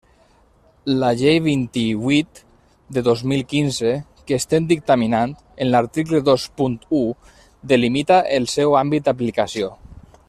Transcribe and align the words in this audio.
La 1.01 1.09
Llei 1.17 1.39
vint-i-vuit 1.47 2.41
de 2.97 3.03
dos 3.09 3.21
mil 3.33 3.43
quinze, 3.51 3.91
que 4.31 4.39
estem 4.41 4.65
dictaminant, 4.73 5.37
en 5.67 5.71
l'article 5.75 6.23
dos 6.31 6.47
punt 6.63 6.77
u, 7.01 7.03
delimita 7.75 8.19
el 8.39 8.51
seu 8.57 8.75
àmbit 8.83 9.09
d'aplicació. 9.11 9.75